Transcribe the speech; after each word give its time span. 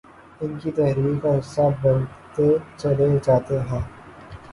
ان 0.41 0.57
کی 0.59 0.71
تحریر 0.71 1.19
کا 1.23 1.37
حصہ 1.37 1.61
بنتے 1.81 2.47
چلے 2.77 3.09
جاتے 3.25 3.59
ہیں 3.69 3.81